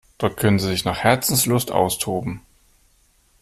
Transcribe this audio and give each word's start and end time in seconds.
Dort 0.17 0.35
können 0.37 0.57
sie 0.57 0.67
sich 0.69 0.83
nach 0.83 0.97
Herzenslust 0.97 1.69
austoben. 1.71 2.41